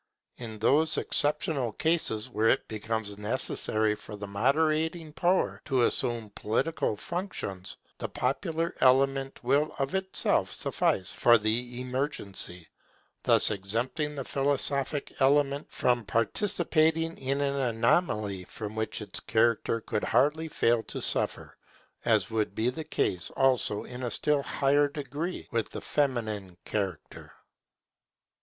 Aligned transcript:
In 0.37 0.57
those 0.57 0.97
exceptional 0.97 1.73
cases 1.73 2.27
where 2.27 2.49
it 2.49 2.67
becomes 2.67 3.19
necessary 3.19 3.93
for 3.93 4.15
the 4.15 4.25
moderating 4.25 5.13
power 5.13 5.61
to 5.65 5.83
assume 5.83 6.31
political 6.33 6.95
functions, 6.97 7.77
the 7.99 8.09
popular 8.09 8.73
element 8.79 9.43
will 9.43 9.75
of 9.77 9.93
itself 9.93 10.51
suffice 10.51 11.11
for 11.11 11.37
the 11.37 11.79
emergency, 11.79 12.67
thus 13.21 13.51
exempting 13.51 14.15
the 14.15 14.23
philosophic 14.23 15.13
element 15.19 15.71
from 15.71 16.03
participating 16.03 17.15
in 17.19 17.39
an 17.39 17.59
anomaly 17.61 18.43
from 18.45 18.75
which 18.75 19.03
its 19.03 19.19
character 19.19 19.81
could 19.81 20.03
hardly 20.05 20.47
fail 20.47 20.81
to 20.81 20.99
suffer, 20.99 21.55
as 22.05 22.31
would 22.31 22.55
be 22.55 22.71
the 22.71 22.83
case 22.83 23.29
also 23.37 23.83
in 23.83 24.01
a 24.01 24.09
still 24.09 24.41
higher 24.41 24.87
degree 24.87 25.47
with 25.51 25.69
the 25.69 25.81
feminine 25.81 26.57
character. 26.65 27.31